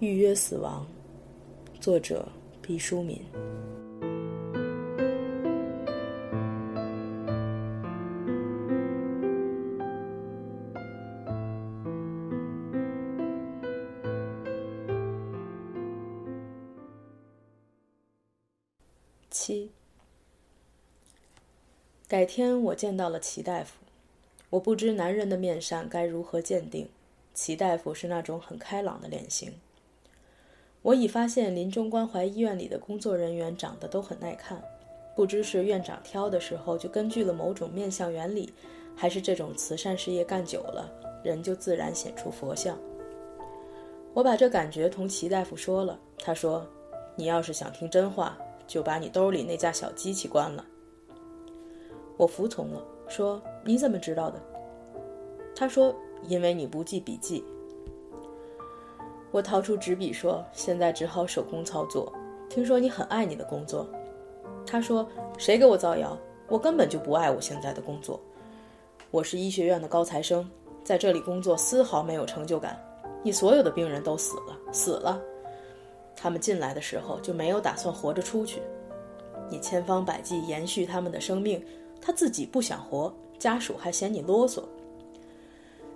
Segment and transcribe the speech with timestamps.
[0.00, 0.86] 预约死亡，
[1.80, 2.24] 作者
[2.62, 3.20] 毕淑敏。
[19.40, 19.70] 七，
[22.08, 23.76] 改天我见到了齐大夫，
[24.50, 26.88] 我不知男人的面善该如何鉴定，
[27.34, 29.52] 齐大夫是那种很开朗的脸型。
[30.82, 34.60] 我已发现临终关怀医院里的工作人员长得都很耐看，
[35.14, 38.52] 不知是院长挑的时候就根据了某种面相原理，
[38.96, 40.92] 还是这种慈善事业干久了，
[41.22, 42.76] 人就自然显出佛相。
[44.14, 46.66] 我把这感觉同齐大夫说了，他说
[47.14, 48.36] ：“你要是想听真话，
[48.68, 50.64] 就把你兜里那架小机器关了。”
[52.16, 54.40] 我服从了，说：“你怎么知道的？”
[55.56, 55.92] 他说
[56.28, 57.44] ：“因为你不记笔记。”
[59.32, 62.12] 我掏出纸笔说：“现在只好手工操作。
[62.48, 63.86] 听说你很爱你的工作。”
[64.66, 65.08] 他说
[65.38, 66.16] ：“谁给我造谣？
[66.48, 68.20] 我根本就不爱我现在的工作。
[69.10, 70.48] 我是医学院的高材生，
[70.82, 72.78] 在这里工作丝毫没有成就感。
[73.22, 75.20] 你所有的病人都死了，死了。
[76.20, 78.60] 他们进来的时候就没有打算活着出去。
[79.48, 81.64] 你千方百计延续他们的生命，
[82.00, 84.62] 他自己不想活，家属还嫌你啰嗦。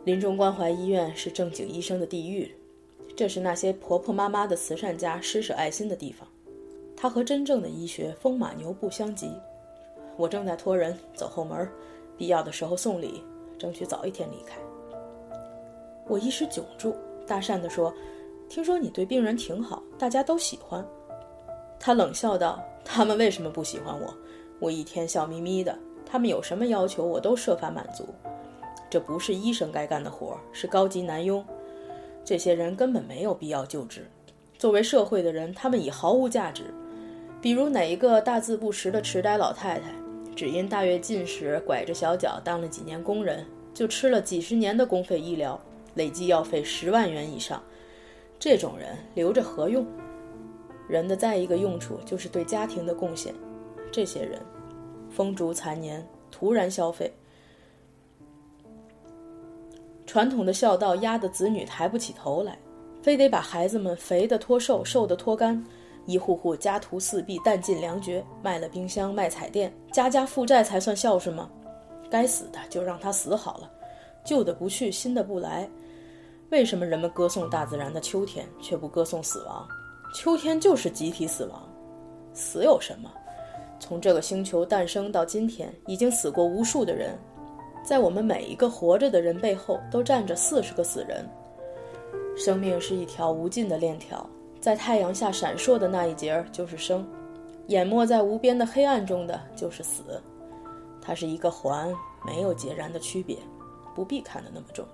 [0.05, 2.51] 临终关怀医院是正经医生的地狱。”
[3.15, 6.27] 这是那些婆婆妈妈的慈善家施舍爱心的地方，
[6.97, 9.31] 它和真正的医学风马牛不相及。
[10.17, 11.69] 我正在托人走后门，
[12.17, 13.23] 必要的时候送礼，
[13.59, 14.57] 争取早一天离开。
[16.09, 17.93] 我一时窘住，搭讪地说
[18.49, 20.85] ：“听说你对病人挺好，大家都喜欢。”
[21.79, 24.13] 他冷笑道：“他们为什么不喜欢我？
[24.59, 28.09] 我一天笑眯眯的，他们有什么要求，我都设法满足。
[28.91, 31.45] 这不是医生该干的活，是高级男佣。”
[32.27, 34.11] 这些人根本没有必要救治。
[34.59, 36.75] 作为社会的人，他们已毫无价值。
[37.41, 39.93] 比如哪一个大字不识的痴呆老太太，
[40.35, 45.57] 只因大跃进时拐着小脚当了几年工人，就吃了几十年的公费医疗，
[45.95, 47.63] 累计药费十万元以上。
[48.43, 49.87] 这种人留着何用？
[50.89, 53.33] 人的再一个用处就是对家庭的贡献。
[53.93, 54.43] 这些人，
[55.09, 57.09] 风烛残年，突然消费。
[60.05, 62.59] 传统的孝道压得子女抬不起头来，
[63.01, 65.65] 非得把孩子们肥的脱瘦，瘦的脱干，
[66.07, 71.49] 一户户家徒四壁，弹尽粮绝，卖了冰箱，卖彩电，家家负债才算孝顺吗？
[72.11, 73.71] 该死的就让他死好了，
[74.25, 75.71] 旧的不去，新的不来。
[76.53, 79.67] 为什么人们歌颂大自然的秋天，却不歌颂死亡？
[80.15, 81.67] 秋天就是集体死亡，
[82.35, 83.11] 死有什么？
[83.81, 87.19] 从这个星球诞生到今天，已经死过无数的人。
[87.83, 91.27] 在我们每一个活着的人背后，都站着四十个死人。
[92.37, 94.29] 生命是一条无尽的链条，
[94.61, 97.03] 在太阳下闪烁的那一截儿就是生，
[97.69, 100.23] 淹没在无边的黑暗中的就是死。
[101.01, 101.91] 它是一个环，
[102.27, 103.39] 没有截然的区别，
[103.95, 104.85] 不必看得那么重。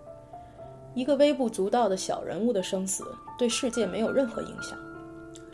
[0.95, 3.05] 一个微不足道的小人物的生死，
[3.39, 4.79] 对世界没有任何影响。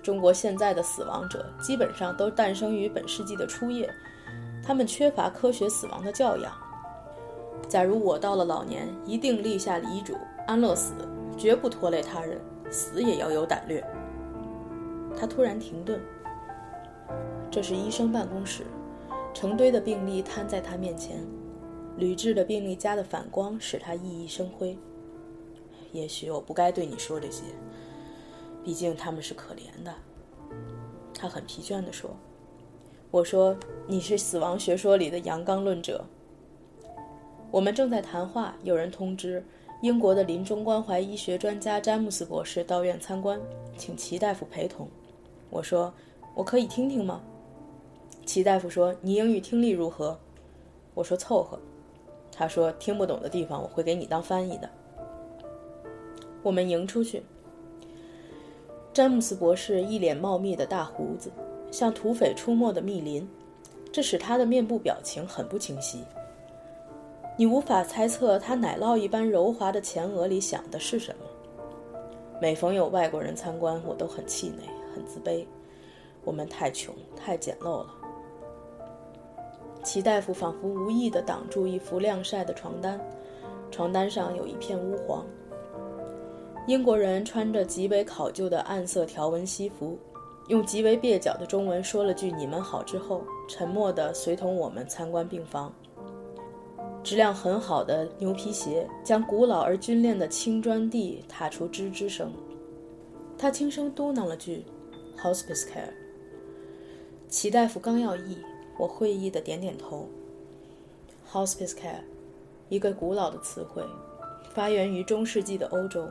[0.02, 3.88] 中国现在的死亡者基本上都诞生于本世纪的初叶，
[4.62, 6.52] 他们缺乏科学死亡的教养。
[7.68, 10.92] 假如我到了老年，一定立下遗嘱，安乐死，
[11.38, 12.38] 绝不拖累他人，
[12.70, 13.82] 死也要有胆略。
[15.18, 16.00] 他突然停顿。
[17.50, 18.64] 这是医生办公室，
[19.32, 21.24] 成堆的病历摊在他面前，
[21.96, 24.76] 铝制的病历夹的反光使他熠熠生辉。
[25.94, 27.44] 也许我不该对你说这些，
[28.64, 29.94] 毕竟他们是可怜的。
[31.16, 32.10] 他很疲倦地说
[33.12, 33.56] ：“我说
[33.86, 36.04] 你是死亡学说里的阳刚论者。”
[37.52, 39.46] 我们正在谈话，有人通知
[39.82, 43.40] 英国的临终关怀医学专家詹姆斯博士到院参观，
[43.78, 44.88] 请齐大夫陪同。
[45.48, 45.94] 我说
[46.34, 47.22] ：“我可以听听吗？”
[48.26, 50.18] 齐大夫说：“你英语听力如何？”
[50.92, 51.56] 我说：“凑合。”
[52.36, 54.68] 他说：“听不懂的地方，我会给你当翻译的。”
[56.44, 57.20] 我们迎出去。
[58.92, 61.32] 詹姆斯博士一脸茂密的大胡子，
[61.72, 63.28] 像土匪出没的密林，
[63.90, 66.04] 这使他的面部表情很不清晰。
[67.36, 71.24] 你无法猜测他奶酪一般柔滑的前额里想的是什么。
[72.40, 74.62] 每逢有外国人参观，我都很气馁，
[74.94, 75.44] 很自卑。
[76.24, 77.86] 我们太穷，太简陋了。
[79.82, 83.00] 齐大夫仿佛无意地挡住一幅晾晒的床单，
[83.70, 85.26] 床单上有一片乌黄。
[86.66, 89.98] 英国人穿着极为考究的暗色条纹西服，
[90.48, 95.70] 用极为蹩脚的中文说了句“你们好”之后，沉默地随同我们参观病房。
[97.02, 102.32] 质量很好的牛皮鞋将古老而皲裂的青砖地踏出吱吱声。
[103.36, 104.64] 他轻声嘟囔了句
[105.18, 105.92] ：“Hospice care。”
[107.28, 108.38] 齐大夫刚要译，
[108.78, 110.08] 我会意的点点头。
[111.30, 112.00] Hospice care，
[112.70, 113.82] 一个古老的词汇，
[114.54, 116.08] 发源于中世纪的欧洲，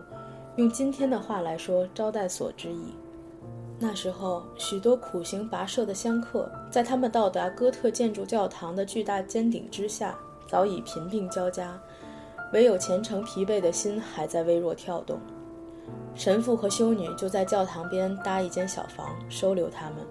[0.56, 2.94] 用今天的话来说，招待所之意。
[3.80, 10.18] 那时候，许多苦行跋涉的香客，在他们到达哥特建筑教堂的巨大尖顶之下。
[10.46, 11.82] 早已贫病交加，
[12.52, 15.18] 唯有虔诚疲惫的心还在微弱跳动。
[16.14, 20.06] 神父和修女就在教堂边搭一间小房，收留他们，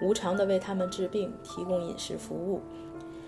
[0.00, 2.62] 无偿地为他们治病，提供饮食服务。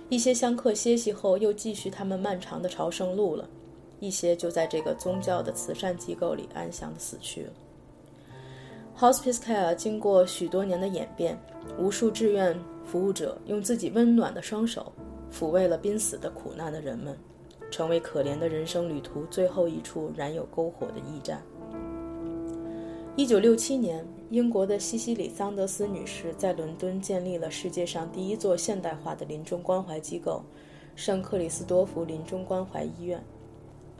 [0.09, 3.45] 一些香客歇息后，又继续他们漫长的朝圣路了；
[4.01, 7.53] 一些就在这个宗教的慈善机构里安详的死去了。
[8.99, 11.39] Hospice Care 经过许多年的演变，
[11.79, 14.93] 无数志愿服务者用自己温暖的双手。
[15.29, 17.15] 抚慰了濒死的苦难的人们，
[17.71, 21.43] 成为可怜的人生旅途最后一处燃有篝火的驿站。
[23.17, 30.43] 一九六七年，英国的西西里桑德斯女士在伦敦建立了世界上第一座现代化的临终关怀机构——
[30.95, 33.23] 圣克里斯多福临终关怀医院。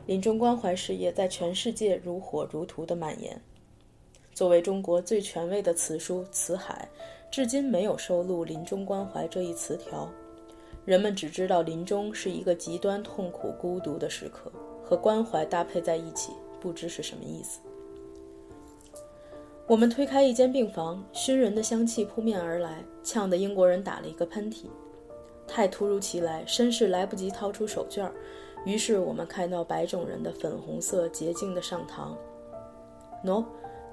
[0.07, 3.39] 临终关怀事业在全世界如火如荼地蔓延。
[4.33, 6.87] 作为中国最权威的词书《辞海》，
[7.29, 10.09] 至今没有收录“临终关怀”这一词条。
[10.85, 14.49] 人们只知道临终是一个极端痛苦、孤独的时刻，
[14.81, 16.31] 和关怀搭配在一起，
[16.61, 17.59] 不知是什么意思。
[19.67, 24.67] 我们推开一间病房，熏人的香气扑面而来，呛得英国人打了一个喷嚏。
[25.45, 28.13] 太突如其来，绅士来不及掏出手绢儿，
[28.67, 32.09] 于是我们看到白种人的粉红色洁净的上膛。
[33.23, 33.41] 喏，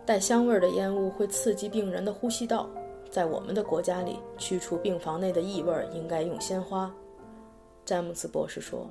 [0.05, 2.69] 带香味的烟雾会刺激病人的呼吸道。
[3.09, 6.93] 在我们的国家里，去除病房内的异味应该用鲜花。
[7.85, 8.91] 詹姆斯博士说：“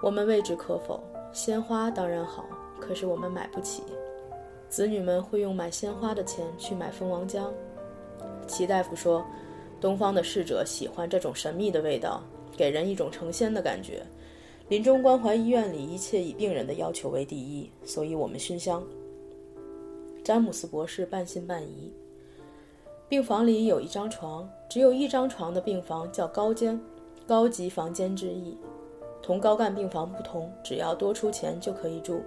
[0.00, 1.02] 我们未置可否，
[1.32, 2.44] 鲜花当然好，
[2.80, 3.82] 可是我们买不起。
[4.68, 7.50] 子女们会用买鲜花的钱去买蜂王浆。”
[8.46, 9.26] 齐大夫说
[9.82, 12.22] ：“东方的逝者喜欢这种神秘的味道，
[12.56, 14.06] 给人一种成仙的感觉。
[14.68, 18.82] 临终关怀医院里一切以病人的要求为第一，所以我们熏香。”
[20.22, 21.90] 詹姆斯博士半信半疑。
[23.08, 26.78] 病房里有一张床，只有一张床的病房叫高间，
[27.26, 28.58] 高级房间之意。
[29.22, 32.20] 同高干病房不同，只要多出钱就可以住。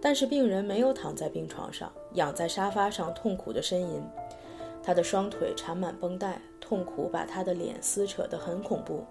[0.00, 4.02] 但是病人没有躺在病床上，仰在沙发上痛苦的呻吟，
[4.82, 9.04] 他的双腿缠满绷带，痛苦把他的脸撕扯得很恐怖。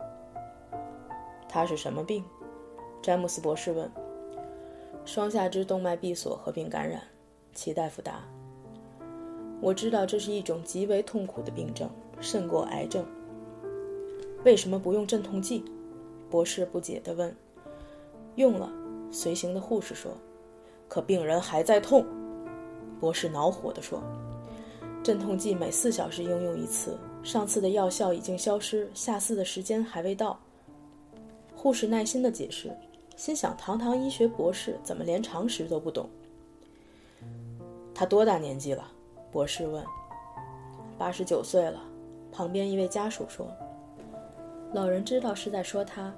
[1.53, 2.23] 他是什么病？
[2.99, 3.87] 詹姆斯博士问。
[5.05, 6.99] 双下肢动脉闭锁合并感染，
[7.53, 8.23] 齐大夫答。
[9.61, 11.87] 我知道这是一种极为痛苦的病症，
[12.19, 13.05] 胜过癌症。
[14.43, 15.63] 为什么不用镇痛剂？
[16.27, 17.31] 博士不解地问。
[18.33, 18.67] 用了，
[19.11, 20.11] 随行的护士说。
[20.87, 22.03] 可病人还在痛。
[22.99, 24.01] 博士恼火地说。
[25.03, 30.39] 镇痛剂每四小时应用一次，上次的药效已经消失，下次的时间还未到。
[31.63, 32.75] 护士耐心地解释，
[33.15, 36.09] 心想：堂堂医学博士，怎么连常识都不懂？
[37.95, 38.85] 他多大年纪了？
[39.31, 39.81] 博士问
[40.99, 41.79] ：“八十九岁了。”
[42.33, 43.47] 旁边一位家属说
[44.75, 46.13] ：“老人知道是在说他，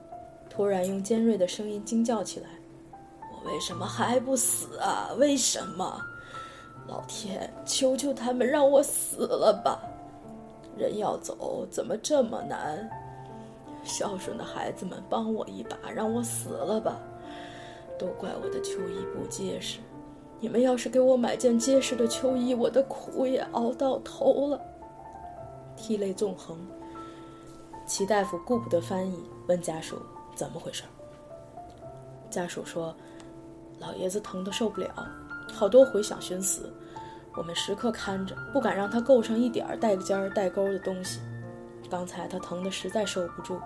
[0.50, 2.50] 突然用尖锐的声音惊叫起来
[3.32, 5.12] ：‘我为什么还不死啊？
[5.20, 6.02] 为什么？
[6.88, 9.80] 老天，求求他们让我死了吧！
[10.76, 12.90] 人要走怎么这么难？
[13.86, 16.98] 孝顺的孩子们，帮我一把，让我死了吧！
[17.98, 19.80] 都怪我的秋衣不结实。’”
[20.42, 24.62] 你们要是给我买件结实的秋衣，我的苦也熬到头了。
[25.78, 26.58] 涕泪纵横。
[27.88, 29.98] 齐大夫顾不得翻译，问家属
[30.36, 30.84] 怎么回事。
[32.30, 32.94] 家属说
[33.80, 35.08] ：“老爷子疼得受不了，
[35.54, 36.72] 好多回想寻死，
[37.36, 41.20] 我们时刻看着，不敢让他够上一点儿带尖儿带钩的东西。
[41.90, 43.60] 刚才他疼得实在受不住，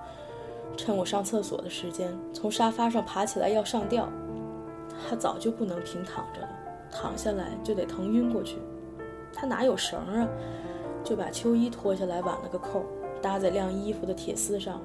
[0.78, 4.10] 趁我上厕所的时间，从沙发上爬起来要上吊。
[5.10, 6.50] 他早就不能平躺着了。”
[6.92, 8.58] 躺下来就得疼晕过去，
[9.32, 10.28] 他哪有绳啊？
[11.04, 12.84] 就把秋衣脱下来挽了个扣，
[13.22, 14.82] 搭在晾衣服的铁丝上。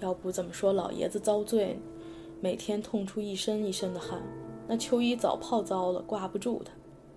[0.00, 1.78] 要不怎么说老爷子遭罪，
[2.40, 4.22] 每天痛出一身一身的汗，
[4.66, 6.72] 那秋衣早泡糟了，挂不住他，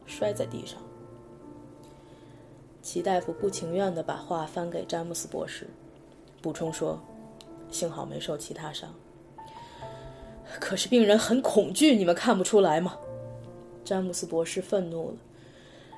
[0.06, 0.78] 摔在地上。
[2.88, 5.68] 齐大夫不情愿地把话翻给詹姆斯博士，
[6.42, 6.98] 补充说
[7.70, 8.90] ：“幸好没受其他伤。”
[10.58, 12.96] 可是病人很恐惧，你们看不出来吗？
[13.84, 15.18] 詹姆斯博士愤怒了。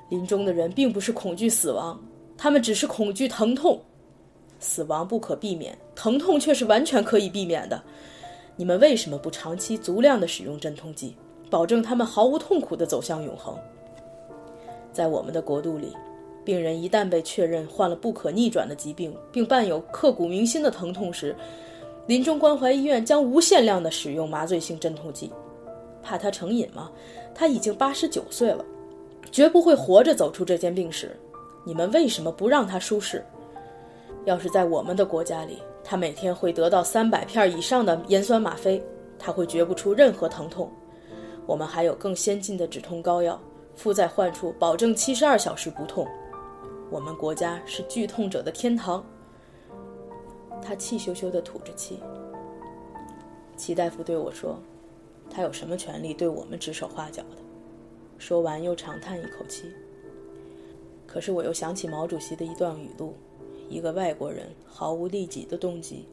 [0.08, 1.96] 临终的人并不是恐惧死亡，
[2.36, 3.80] 他们只是恐惧疼痛。
[4.58, 7.80] 死亡不可避免，疼痛却是完全可以避免的。
[8.56, 11.14] 你们为什么不长期足量的使用镇痛剂，
[11.48, 13.56] 保证他们毫无痛苦的走向永恒？
[14.92, 15.96] 在我们的国度里，
[16.44, 21.34] 病人一旦被确认患了不可逆转的疾病，并伴有刻骨铭心的疼痛时，
[22.06, 25.30] 临终关怀医院将无限量的使用麻醉性镇痛剂。
[26.02, 26.90] 怕他成瘾吗？
[27.34, 28.64] 他已经八十九岁了，
[29.30, 31.14] 绝不会活着走出这间病室。
[31.62, 33.24] 你们为什么不让他舒适？
[34.24, 38.82] 要是在我们的国家里，他每天会得到三百片以上的盐酸吗啡，
[39.18, 40.70] 他会觉不出任何疼痛。
[41.46, 43.38] 我们还有更先进的止痛膏药，
[43.76, 46.06] 敷在患处，保证七十二小时不痛。
[46.90, 49.04] 我们国家是剧痛者的天堂。
[50.60, 52.00] 他气咻咻地吐着气。
[53.56, 54.58] 齐大夫对我说
[55.30, 57.38] ：“他有什么权利对我们指手画脚的？”
[58.18, 59.70] 说完又长叹一口气。
[61.06, 63.14] 可是我又想起毛主席的一段语录。
[63.68, 66.04] 一个外国人毫无利己的动机。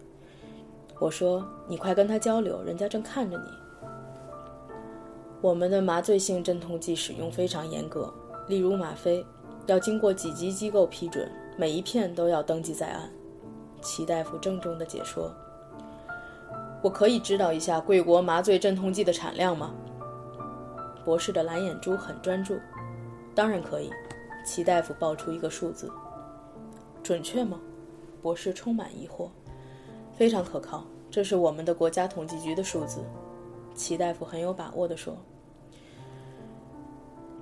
[1.00, 3.46] 我说：“你快跟他交流，人家正看着你。”
[5.42, 8.14] 我们的麻醉性镇痛剂使用非常严格，
[8.48, 9.26] 例如吗啡，
[9.68, 13.10] 要经过几级机构批准，每一片都要登记在案。
[13.82, 15.32] 齐大夫郑重地解说
[16.82, 19.76] ：“我可以知道一下贵国麻醉镇痛剂的产量吗？”
[21.06, 22.58] 博士的蓝眼珠很专注。
[23.36, 23.92] “当然可以。”
[24.46, 25.92] 齐大夫报出一个数字。
[27.04, 27.60] 准确吗？
[28.22, 29.30] 博士充满疑惑。
[30.14, 33.04] 非常可靠，这是我们的国家统计局的数字。
[33.76, 35.16] 齐大夫很有把握地说：“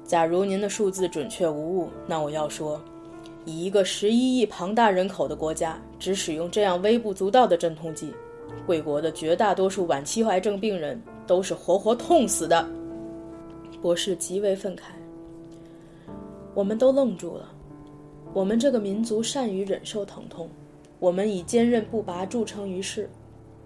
[0.06, 2.80] 假如您的数字准确无误，那我要说，
[3.44, 8.14] 以一个十一亿庞大人口的国家，只使用这样微不足道的镇痛剂，
[8.68, 12.68] 贵国的绝大多数晚期癌症病人都是活活痛死的。”
[13.82, 14.82] 博士极为愤慨。
[16.54, 17.52] 我们都愣住了。
[18.32, 20.48] 我们这个民族善于忍受疼痛，
[21.00, 23.10] 我们以坚韧不拔著称于世。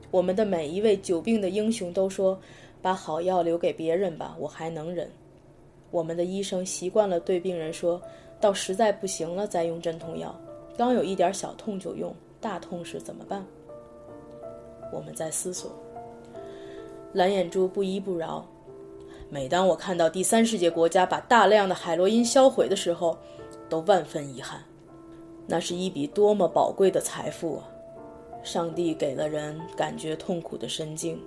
[0.09, 2.39] 我们的每一位久病的英雄都说
[2.81, 5.09] ：“把好药留给别人吧，我还能忍。”
[5.91, 8.01] 我们的医生习惯了对病人说
[8.39, 10.35] ：“到实在不行了再用镇痛药，
[10.77, 13.45] 刚有一点小痛就用，大痛时怎么办？”
[14.93, 15.71] 我们在思索。
[17.13, 18.45] 蓝眼珠不依不饶。
[19.31, 23.15] 每当我看到第三世界国家把大量的海洛因销毁的时候，
[23.69, 24.59] 都万分遗憾，
[25.45, 27.69] 那是一笔多么宝贵的财富啊！
[28.41, 31.21] 上帝给了人感觉痛苦的神经，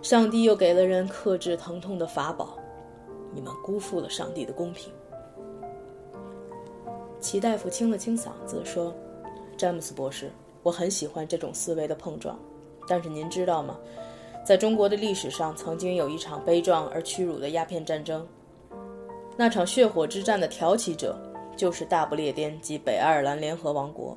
[0.00, 2.56] 上帝又给了人克制疼痛的法宝，
[3.32, 4.92] 你们辜负了上帝的公平。
[7.20, 8.94] 齐大夫清了清嗓子说
[9.56, 10.30] ：“詹姆斯博士，
[10.62, 12.38] 我很喜欢这种思维的碰撞，
[12.88, 13.76] 但是您知道吗？
[14.44, 18.26] 在中国的历史上，曾经有一场悲壮而屈辱的鸦片战争，
[19.36, 21.18] 那场血火之战的挑起者。”
[21.56, 24.16] 就是大不列颠及北爱尔兰联合王国，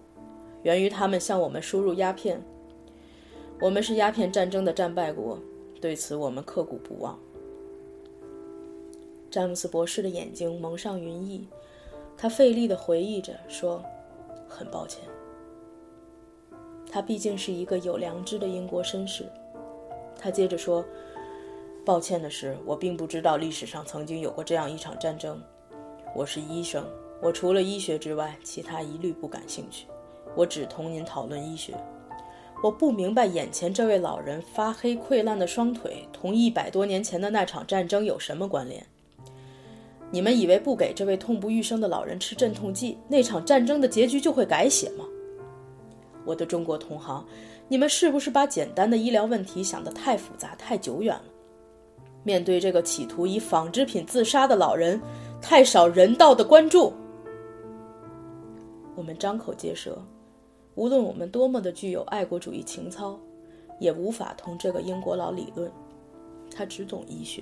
[0.62, 2.42] 源于他们向我们输入鸦片。
[3.60, 5.38] 我们是鸦片战争的战败国，
[5.82, 7.20] 对此我们刻骨不忘。
[9.34, 11.42] 詹姆斯博士的眼睛蒙上云翳，
[12.16, 13.84] 他费力地回忆着说
[14.48, 15.04] ：“很抱歉。”
[16.92, 19.26] 他毕竟是一个有良知的英国绅士。
[20.20, 20.86] 他接着说
[21.84, 25.42] ：“抱歉的是，我并不知道历史上曾经有过这样一场战争。
[26.16, 26.86] 我是医生。”
[27.20, 29.88] 我除了医学之外，其他一律不感兴趣。
[30.36, 31.74] 我只同您讨论医学。
[32.62, 38.86] 我不明白眼前这位老人发黑溃烂的双腿同一百多年前的那场战争有什么关联？
[40.14, 45.04] 你们以为不给这位痛不欲生的老人吃镇痛剂，那场战争的结局就会改写吗？
[46.24, 47.26] 我的中国同行，
[47.68, 51.24] 你们是不是把简单的医疗问题想得太复杂、太久远了？
[52.22, 55.02] 面对这个企图以纺织品自杀的老人，
[55.42, 56.94] 太少人道的关注。
[58.94, 59.98] 我们张口结舌，
[60.76, 63.20] 无论我们多么的具有爱国主义情操，
[63.80, 65.72] 也无法同这个英国佬理论。
[66.56, 67.42] 他只懂医学。